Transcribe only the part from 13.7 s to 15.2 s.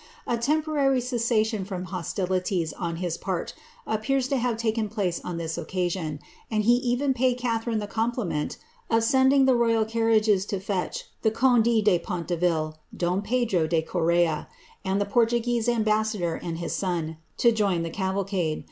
Corea, and the